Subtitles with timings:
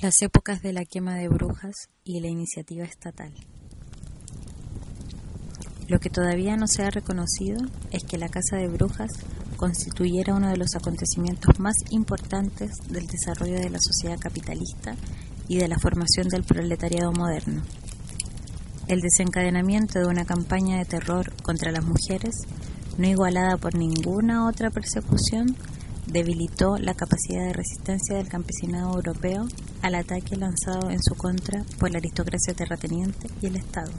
[0.00, 3.34] Las épocas de la quema de brujas y la iniciativa estatal.
[5.88, 9.10] Lo que todavía no se ha reconocido es que la caza de brujas
[9.56, 14.94] constituyera uno de los acontecimientos más importantes del desarrollo de la sociedad capitalista
[15.48, 17.64] y de la formación del proletariado moderno.
[18.86, 22.36] El desencadenamiento de una campaña de terror contra las mujeres,
[22.98, 25.56] no igualada por ninguna otra persecución,
[26.08, 29.46] debilitó la capacidad de resistencia del campesinado europeo
[29.82, 33.92] al ataque lanzado en su contra por la aristocracia terrateniente y el Estado.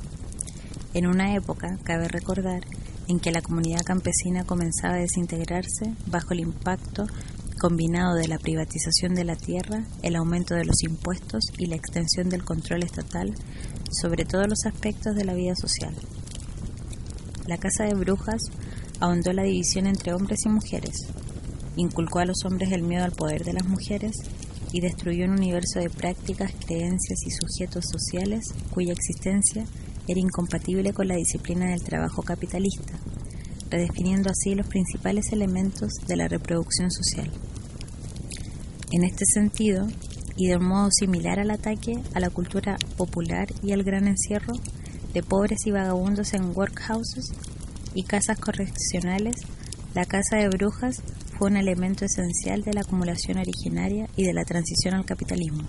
[0.94, 2.64] En una época, cabe recordar,
[3.08, 7.06] en que la comunidad campesina comenzaba a desintegrarse bajo el impacto
[7.60, 12.30] combinado de la privatización de la tierra, el aumento de los impuestos y la extensión
[12.30, 13.34] del control estatal
[13.92, 15.94] sobre todos los aspectos de la vida social.
[17.48, 18.42] La Casa de Brujas
[19.00, 21.08] ahondó la división entre hombres y mujeres,
[21.76, 24.16] inculcó a los hombres el miedo al poder de las mujeres
[24.72, 29.66] y destruyó un universo de prácticas, creencias y sujetos sociales cuya existencia
[30.08, 33.00] era incompatible con la disciplina del trabajo capitalista,
[33.70, 37.32] redefiniendo así los principales elementos de la reproducción social.
[38.92, 39.88] En este sentido,
[40.36, 44.54] y de un modo similar al ataque a la cultura popular y al gran encierro
[45.14, 47.26] de pobres y vagabundos en workhouses
[47.94, 49.36] y casas correccionales,
[49.94, 51.02] la casa de brujas
[51.40, 55.64] fue un elemento esencial de la acumulación originaria y de la transición al capitalismo.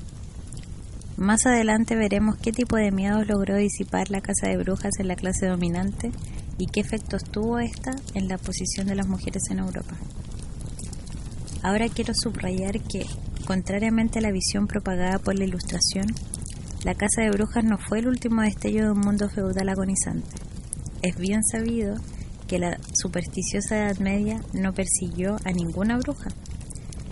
[1.16, 5.14] Más adelante veremos qué tipo de miedos logró disipar la casa de brujas en la
[5.14, 6.10] clase dominante
[6.58, 9.96] y qué efectos tuvo esta en la posición de las mujeres en Europa.
[11.62, 13.06] Ahora quiero subrayar que,
[13.46, 16.06] contrariamente a la visión propagada por la Ilustración,
[16.82, 20.36] la casa de brujas no fue el último destello de un mundo feudal agonizante.
[21.02, 22.19] Es bien sabido que
[22.58, 26.30] la supersticiosa Edad Media no persiguió a ninguna bruja.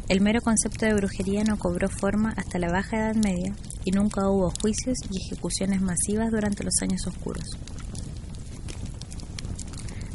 [0.09, 3.55] El mero concepto de brujería no cobró forma hasta la Baja Edad Media
[3.85, 7.47] y nunca hubo juicios y ejecuciones masivas durante los años oscuros.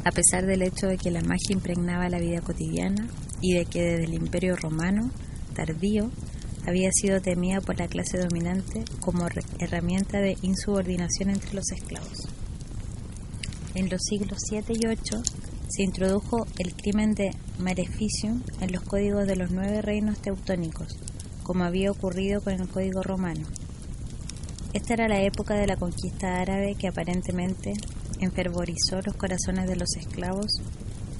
[0.04, 3.08] A pesar del hecho de que la magia impregnaba la vida cotidiana
[3.40, 5.10] y de que desde el Imperio Romano,
[5.54, 6.10] tardío,
[6.66, 9.26] había sido temida por la clase dominante como
[9.58, 12.33] herramienta de insubordinación entre los esclavos.
[13.74, 15.20] En los siglos 7 y 8
[15.68, 20.96] se introdujo el crimen de maleficium en los códigos de los nueve reinos teutónicos,
[21.42, 23.44] como había ocurrido con el código romano.
[24.74, 27.72] Esta era la época de la conquista árabe que aparentemente
[28.20, 30.62] enfervorizó los corazones de los esclavos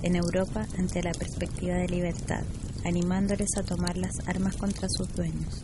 [0.03, 2.44] en Europa ante la perspectiva de libertad,
[2.84, 5.60] animándoles a tomar las armas contra sus dueños.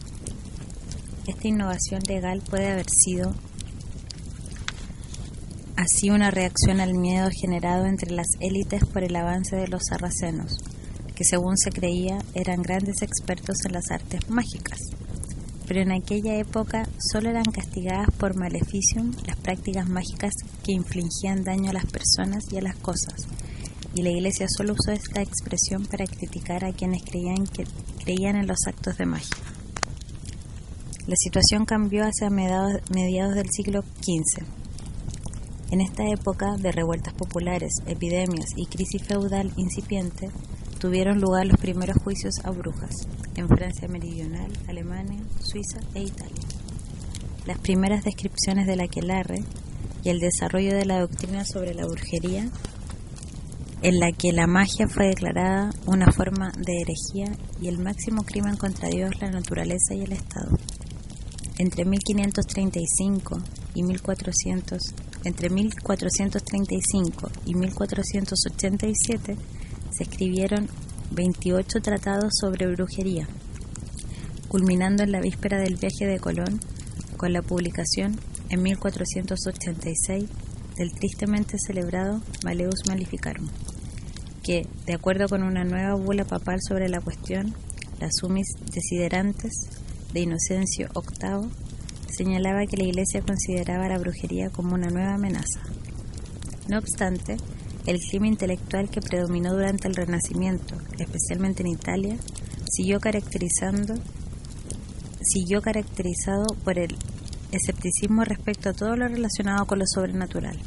[1.29, 3.33] Esta innovación legal puede haber sido
[5.81, 10.59] así una reacción al miedo generado entre las élites por el avance de los sarracenos,
[11.15, 14.79] que según se creía eran grandes expertos en las artes mágicas.
[15.67, 21.71] Pero en aquella época solo eran castigadas por maleficium las prácticas mágicas que infligían daño
[21.71, 23.27] a las personas y a las cosas,
[23.95, 27.65] y la Iglesia solo usó esta expresión para criticar a quienes creían, que,
[28.05, 29.37] creían en los actos de magia.
[31.07, 34.60] La situación cambió hacia mediados del siglo XV
[35.71, 40.29] en esta época de revueltas populares, epidemias y crisis feudal incipiente,
[40.79, 46.43] tuvieron lugar los primeros juicios a brujas en Francia meridional, Alemania, Suiza e Italia.
[47.47, 49.45] Las primeras descripciones de la aquelarre
[50.03, 52.49] y el desarrollo de la doctrina sobre la brujería,
[53.83, 58.57] en la que la magia fue declarada una forma de herejía y el máximo crimen
[58.57, 60.59] contra Dios, la naturaleza y el Estado.
[61.59, 63.39] Entre 1535
[63.75, 64.95] y 1400
[65.25, 69.37] entre 1435 y 1487
[69.91, 70.69] se escribieron
[71.13, 73.27] 28 tratados sobre brujería,
[74.49, 76.61] culminando en la víspera del viaje de Colón
[77.17, 78.19] con la publicación
[78.49, 80.25] en 1486
[80.77, 83.49] del tristemente celebrado Maleus Maleficarum,
[84.43, 87.55] que, de acuerdo con una nueva bula papal sobre la cuestión,
[87.99, 89.53] las sumis desiderantes
[90.13, 91.70] de Inocencio VIII
[92.11, 95.61] señalaba que la Iglesia consideraba la brujería como una nueva amenaza.
[96.69, 97.37] No obstante,
[97.87, 102.17] el clima intelectual que predominó durante el Renacimiento, especialmente en Italia,
[102.71, 103.97] siguió caracterizado
[106.65, 106.97] por el
[107.53, 110.59] escepticismo respecto a todo lo relacionado con lo sobrenatural.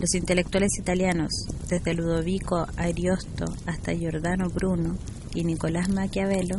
[0.00, 1.30] Los intelectuales italianos,
[1.68, 4.96] desde Ludovico Ariosto hasta Giordano Bruno
[5.34, 6.58] y Nicolás Maquiavelo,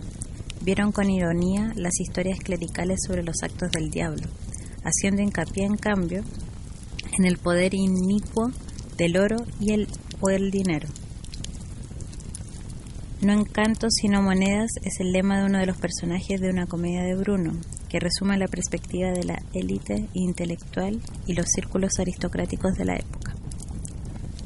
[0.66, 4.28] vieron con ironía las historias clericales sobre los actos del diablo,
[4.84, 6.24] haciendo hincapié en cambio
[7.18, 8.52] en el poder inicuo
[8.98, 9.88] del oro y el
[10.22, 10.88] o el dinero.
[13.22, 17.04] No encantos sino monedas es el lema de uno de los personajes de una comedia
[17.04, 17.54] de Bruno,
[17.88, 23.25] que resume la perspectiva de la élite intelectual y los círculos aristocráticos de la época.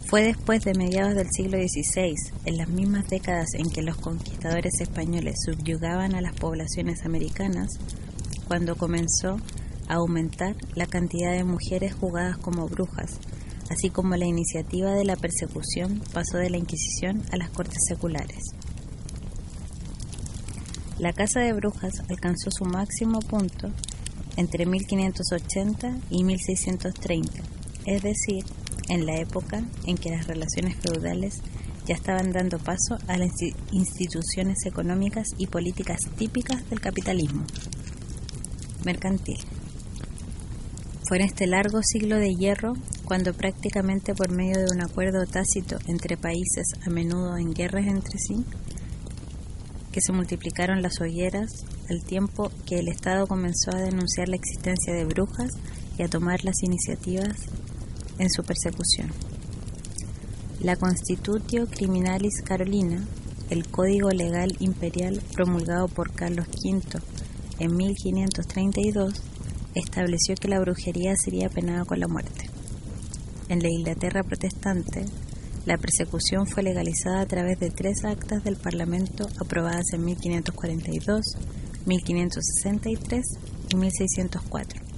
[0.09, 2.15] Fue después de mediados del siglo XVI,
[2.45, 7.77] en las mismas décadas en que los conquistadores españoles subyugaban a las poblaciones americanas,
[8.47, 9.37] cuando comenzó
[9.87, 13.19] a aumentar la cantidad de mujeres jugadas como brujas,
[13.69, 18.55] así como la iniciativa de la persecución pasó de la Inquisición a las cortes seculares.
[20.97, 23.69] La Casa de Brujas alcanzó su máximo punto
[24.37, 27.43] entre 1580 y 1630,
[27.85, 28.43] es decir,
[28.89, 31.41] en la época en que las relaciones feudales
[31.85, 33.31] ya estaban dando paso a las
[33.71, 37.45] instituciones económicas y políticas típicas del capitalismo
[38.83, 39.39] mercantil.
[41.07, 42.73] Fue en este largo siglo de hierro
[43.05, 48.19] cuando prácticamente por medio de un acuerdo tácito entre países a menudo en guerras entre
[48.19, 48.45] sí,
[49.91, 51.49] que se multiplicaron las hogueras
[51.89, 55.49] al tiempo que el Estado comenzó a denunciar la existencia de brujas
[55.97, 57.47] y a tomar las iniciativas
[58.19, 59.11] en su persecución.
[60.61, 63.07] La Constitutio Criminalis Carolina,
[63.49, 66.81] el Código Legal Imperial promulgado por Carlos V
[67.59, 69.13] en 1532,
[69.73, 72.49] estableció que la brujería sería penada con la muerte.
[73.47, 75.05] En la Inglaterra protestante,
[75.65, 81.25] la persecución fue legalizada a través de tres actas del Parlamento aprobadas en 1542,
[81.85, 83.25] 1563
[83.69, 84.88] y 1604.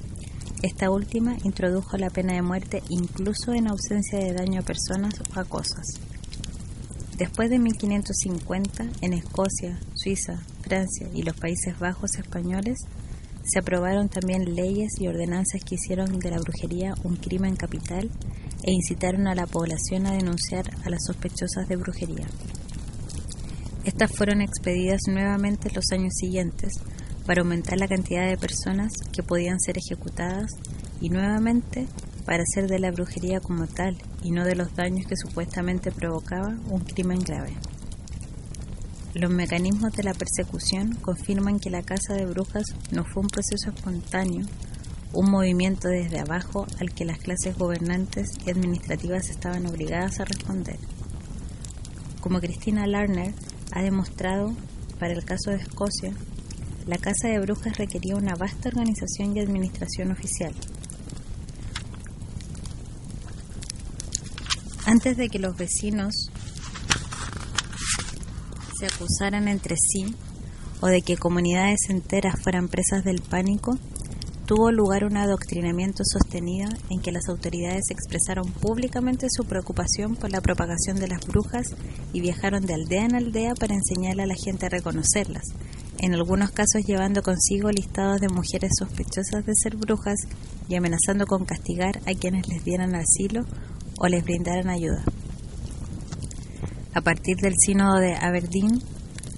[0.62, 5.40] Esta última introdujo la pena de muerte incluso en ausencia de daño a personas o
[5.40, 6.00] a cosas.
[7.18, 12.78] Después de 1550, en Escocia, Suiza, Francia y los Países Bajos españoles,
[13.44, 18.12] se aprobaron también leyes y ordenanzas que hicieron de la brujería un crimen capital
[18.62, 22.28] e incitaron a la población a denunciar a las sospechosas de brujería.
[23.84, 26.74] Estas fueron expedidas nuevamente en los años siguientes,
[27.32, 30.52] para aumentar la cantidad de personas que podían ser ejecutadas
[31.00, 31.88] y nuevamente
[32.26, 36.50] para hacer de la brujería como tal y no de los daños que supuestamente provocaba
[36.70, 37.54] un crimen grave.
[39.14, 43.70] Los mecanismos de la persecución confirman que la caza de brujas no fue un proceso
[43.74, 44.46] espontáneo,
[45.14, 50.80] un movimiento desde abajo al que las clases gobernantes y administrativas estaban obligadas a responder.
[52.20, 53.34] Como Cristina Larner
[53.72, 54.54] ha demostrado
[55.00, 56.14] para el caso de Escocia,
[56.88, 60.54] la Casa de Brujas requería una vasta organización y administración oficial.
[64.86, 66.32] Antes de que los vecinos
[68.80, 70.16] se acusaran entre sí
[70.82, 73.78] o de que comunidades enteras fueran presas del pánico,
[74.48, 80.42] tuvo lugar un adoctrinamiento sostenido en que las autoridades expresaron públicamente su preocupación por la
[80.42, 81.68] propagación de las brujas
[82.12, 85.44] y viajaron de aldea en aldea para enseñarle a la gente a reconocerlas,
[86.00, 90.20] en algunos casos llevando consigo listados de mujeres sospechosas de ser brujas
[90.68, 93.46] y amenazando con castigar a quienes les dieran asilo
[94.00, 95.04] o les brindaran ayuda.
[96.94, 98.82] A partir del sínodo de Aberdeen,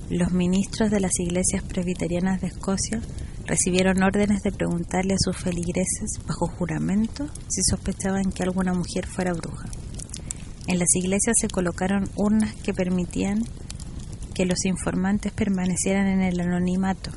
[0.10, 3.02] los ministros de las iglesias presbiterianas de Escocia
[3.46, 9.34] recibieron órdenes de preguntarle a sus feligreses bajo juramento si sospechaban que alguna mujer fuera
[9.34, 9.70] bruja.
[10.68, 13.44] En las iglesias se colocaron urnas que permitían
[14.34, 17.12] que los informantes permanecieran en el anonimato.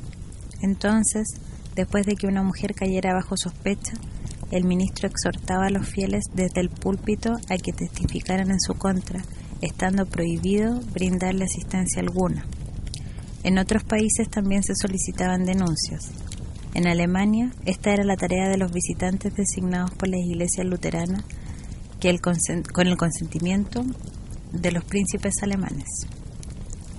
[0.62, 1.28] Entonces,
[1.74, 3.94] después de que una mujer cayera bajo sospecha,
[4.50, 9.24] el ministro exhortaba a los fieles desde el púlpito a que testificaran en su contra,
[9.60, 12.46] estando prohibido brindarle asistencia alguna.
[13.42, 16.10] En otros países también se solicitaban denuncias.
[16.74, 21.24] En Alemania, esta era la tarea de los visitantes designados por la Iglesia luterana
[22.00, 23.84] que el con el consentimiento
[24.52, 26.06] de los príncipes alemanes.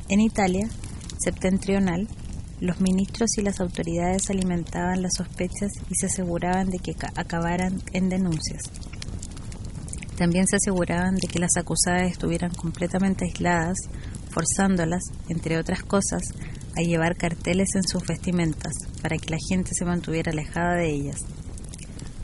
[0.09, 0.69] En Italia
[1.19, 2.07] septentrional,
[2.61, 8.07] los ministros y las autoridades alimentaban las sospechas y se aseguraban de que acabaran en
[8.07, 8.63] denuncias.
[10.17, 13.77] También se aseguraban de que las acusadas estuvieran completamente aisladas,
[14.31, 16.23] forzándolas, entre otras cosas,
[16.77, 21.17] a llevar carteles en sus vestimentas para que la gente se mantuviera alejada de ellas.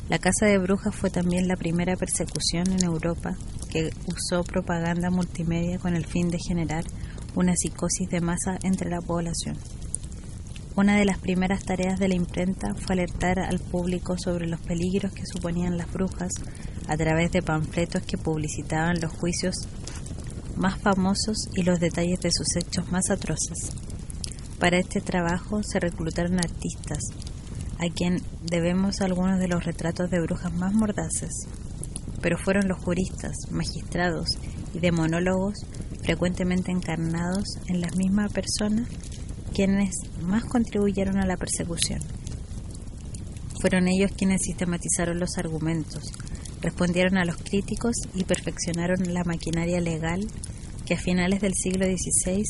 [0.09, 3.35] La Casa de Brujas fue también la primera persecución en Europa
[3.69, 6.83] que usó propaganda multimedia con el fin de generar
[7.35, 9.57] una psicosis de masa entre la población.
[10.75, 15.13] Una de las primeras tareas de la imprenta fue alertar al público sobre los peligros
[15.13, 16.31] que suponían las brujas
[16.87, 19.55] a través de panfletos que publicitaban los juicios
[20.55, 23.71] más famosos y los detalles de sus hechos más atroces.
[24.59, 27.03] Para este trabajo se reclutaron artistas,
[27.77, 31.47] a quien debemos algunos de los retratos de brujas más mordaces,
[32.21, 34.37] pero fueron los juristas, magistrados
[34.73, 35.55] y demonólogos
[36.03, 38.86] frecuentemente encarnados en la misma persona
[39.53, 42.00] quienes más contribuyeron a la persecución.
[43.62, 46.12] Fueron ellos quienes sistematizaron los argumentos,
[46.62, 50.27] respondieron a los críticos y perfeccionaron la maquinaria legal
[50.86, 52.43] que a finales del siglo XVI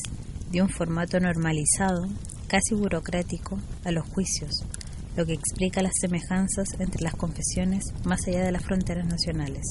[0.50, 2.08] dio un formato normalizado,
[2.48, 4.64] casi burocrático, a los juicios,
[5.16, 9.64] lo que explica las semejanzas entre las confesiones más allá de las fronteras nacionales.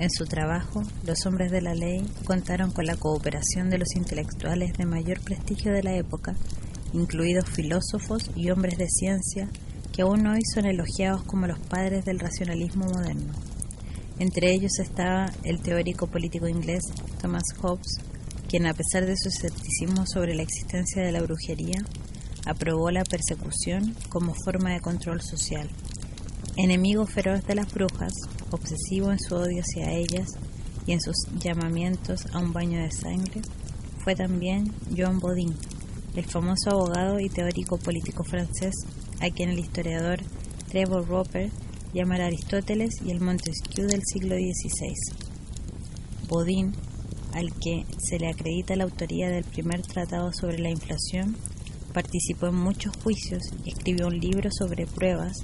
[0.00, 4.72] En su trabajo, los hombres de la ley contaron con la cooperación de los intelectuales
[4.78, 6.34] de mayor prestigio de la época,
[6.94, 9.50] incluidos filósofos y hombres de ciencia
[9.92, 13.34] que aún hoy son elogiados como los padres del racionalismo moderno.
[14.18, 16.84] Entre ellos estaba el teórico político inglés
[17.20, 17.98] Thomas Hobbes,
[18.48, 21.84] quien a pesar de su escepticismo sobre la existencia de la brujería,
[22.46, 25.68] aprobó la persecución como forma de control social.
[26.56, 28.12] Enemigo feroz de las brujas,
[28.50, 30.28] obsesivo en su odio hacia ellas
[30.86, 33.40] y en sus llamamientos a un baño de sangre,
[34.02, 35.54] fue también John Bodin,
[36.16, 38.74] el famoso abogado y teórico político francés
[39.20, 40.20] a quien el historiador
[40.68, 41.50] Trevor Roper
[41.94, 44.94] llama el Aristóteles y el Montesquieu del siglo XVI.
[46.28, 46.72] Bodin,
[47.32, 51.36] al que se le acredita la autoría del primer tratado sobre la inflación,
[51.94, 55.36] participó en muchos juicios y escribió un libro sobre pruebas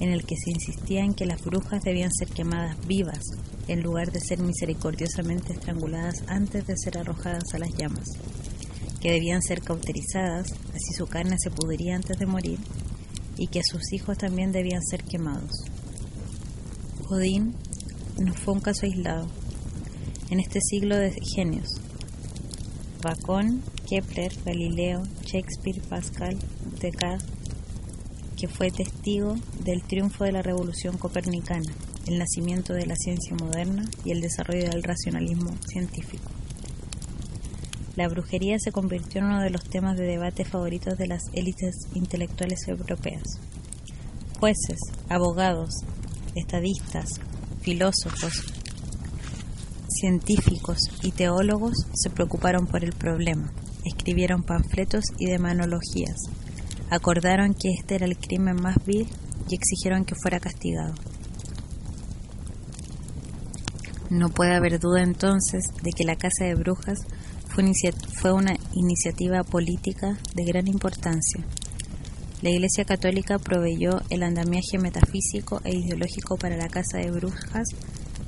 [0.00, 3.20] en el que se insistía en que las brujas debían ser quemadas vivas
[3.66, 8.06] en lugar de ser misericordiosamente estranguladas antes de ser arrojadas a las llamas,
[9.00, 12.58] que debían ser cauterizadas, así su carne se pudría antes de morir,
[13.36, 15.64] y que sus hijos también debían ser quemados.
[17.08, 17.54] Odín
[18.18, 19.28] no fue un caso aislado.
[20.30, 21.68] En este siglo de genios,
[23.02, 26.36] Bacon, Kepler, Galileo, Shakespeare, Pascal,
[26.80, 27.37] Descartes,
[28.38, 31.72] que fue testigo del triunfo de la revolución copernicana,
[32.06, 36.30] el nacimiento de la ciencia moderna y el desarrollo del racionalismo científico.
[37.96, 41.74] La brujería se convirtió en uno de los temas de debate favoritos de las élites
[41.94, 43.24] intelectuales europeas.
[44.38, 44.78] Jueces,
[45.08, 45.70] abogados,
[46.36, 47.20] estadistas,
[47.62, 48.44] filósofos,
[49.88, 53.52] científicos y teólogos se preocuparon por el problema,
[53.84, 56.16] escribieron panfletos y demonologías,
[56.90, 59.08] acordaron que este era el crimen más vil
[59.48, 60.94] y exigieron que fuera castigado.
[64.10, 66.98] No puede haber duda entonces de que la Casa de Brujas
[68.14, 71.44] fue, una iniciativa política de gran importancia.
[72.40, 77.68] La Iglesia Católica proveyó el andamiaje metafísico e ideológico para la Casa de Brujas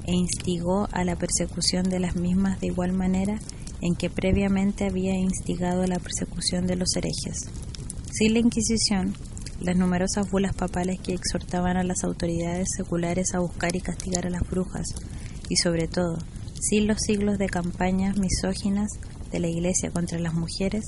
[0.04, 3.38] e instigó a la persecución de las mismas de igual manera
[3.80, 7.48] en que previamente había instigado la persecución de los herejes.
[8.12, 9.14] Sin la Inquisición,
[9.60, 14.30] las numerosas bulas papales que exhortaban a las autoridades seculares a buscar y castigar a
[14.30, 14.88] las brujas,
[15.48, 16.18] y sobre todo,
[16.60, 18.90] sin los siglos de campañas misóginas
[19.30, 20.84] de la Iglesia contra las mujeres,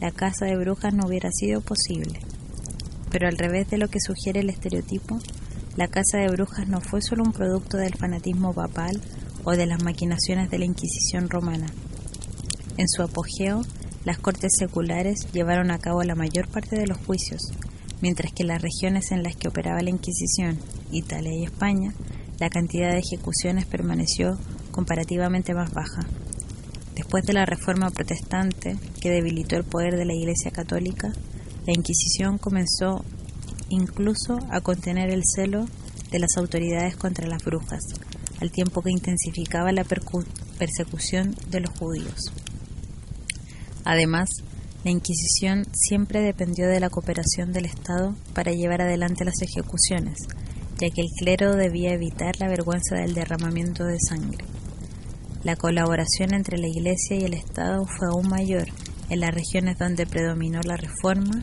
[0.00, 2.20] la caza de brujas no hubiera sido posible.
[3.10, 5.18] Pero al revés de lo que sugiere el estereotipo,
[5.76, 9.00] la caza de brujas no fue solo un producto del fanatismo papal
[9.44, 11.68] o de las maquinaciones de la Inquisición romana.
[12.76, 13.62] En su apogeo,
[14.04, 17.40] las cortes seculares llevaron a cabo la mayor parte de los juicios,
[18.00, 20.58] mientras que en las regiones en las que operaba la Inquisición,
[20.92, 21.92] Italia y España,
[22.38, 24.38] la cantidad de ejecuciones permaneció
[24.70, 26.06] comparativamente más baja.
[26.94, 31.12] Después de la reforma protestante, que debilitó el poder de la Iglesia católica,
[31.66, 33.04] la Inquisición comenzó
[33.68, 35.66] incluso a contener el celo
[36.10, 37.82] de las autoridades contra las brujas,
[38.40, 42.32] al tiempo que intensificaba la persecución de los judíos.
[43.88, 44.28] Además,
[44.84, 50.18] la Inquisición siempre dependió de la cooperación del Estado para llevar adelante las ejecuciones,
[50.78, 54.44] ya que el clero debía evitar la vergüenza del derramamiento de sangre.
[55.42, 58.68] La colaboración entre la Iglesia y el Estado fue aún mayor
[59.08, 61.42] en las regiones donde predominó la reforma,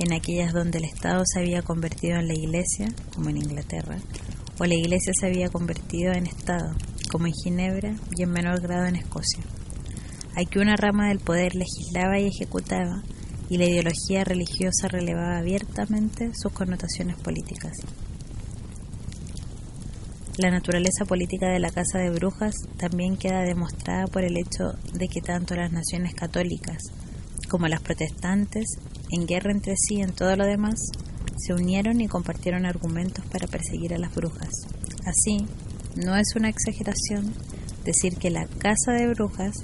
[0.00, 3.98] en aquellas donde el Estado se había convertido en la Iglesia, como en Inglaterra,
[4.58, 6.74] o la Iglesia se había convertido en Estado,
[7.12, 9.44] como en Ginebra y en menor grado en Escocia.
[10.36, 13.02] Aquí una rama del poder legislaba y ejecutaba,
[13.48, 17.72] y la ideología religiosa relevaba abiertamente sus connotaciones políticas.
[20.38, 25.06] La naturaleza política de la Casa de Brujas también queda demostrada por el hecho de
[25.06, 26.78] que tanto las naciones católicas
[27.48, 28.64] como las protestantes
[29.12, 30.74] en guerra entre sí en todo lo demás,
[31.36, 34.50] se unieron y compartieron argumentos para perseguir a las brujas.
[35.04, 35.46] Así,
[35.94, 37.32] no es una exageración
[37.84, 39.54] decir que la Casa de Brujas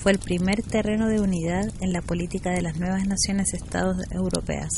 [0.00, 4.70] fue el primer terreno de unidad en la política de las nuevas naciones-estados europeas,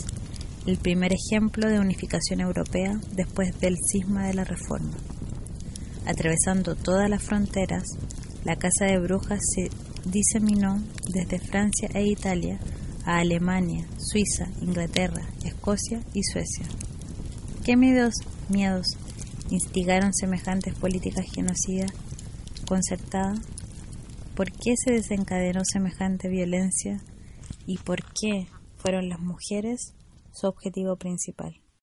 [0.67, 4.91] el primer ejemplo de unificación europea después del cisma de la Reforma.
[6.07, 7.85] Atravesando todas las fronteras,
[8.45, 9.71] la Casa de Brujas se
[10.05, 12.59] diseminó desde Francia e Italia
[13.05, 16.67] a Alemania, Suiza, Inglaterra, Escocia y Suecia.
[17.65, 18.15] ¿Qué miedos,
[18.49, 18.97] miedos
[19.51, 21.93] instigaron semejantes políticas genocidas
[22.67, 23.39] concertadas?
[24.35, 27.01] ¿Por qué se desencadenó semejante violencia
[27.67, 28.47] y por qué
[28.77, 29.95] fueron las mujeres
[30.33, 31.62] su objetivo principal?